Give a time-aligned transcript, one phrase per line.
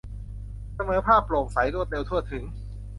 [0.75, 2.43] เสมอภาค โปร่งใส รวดเร็ว ทั่วถึง